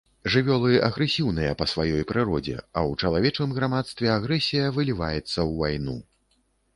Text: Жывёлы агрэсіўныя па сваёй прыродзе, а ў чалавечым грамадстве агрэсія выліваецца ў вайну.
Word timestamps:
Жывёлы 0.33 0.71
агрэсіўныя 0.85 1.51
па 1.59 1.67
сваёй 1.73 2.01
прыродзе, 2.11 2.55
а 2.61 2.79
ў 2.91 3.07
чалавечым 3.07 3.53
грамадстве 3.57 4.07
агрэсія 4.17 4.65
выліваецца 4.79 5.29
ў 5.47 5.51
вайну. 5.61 5.95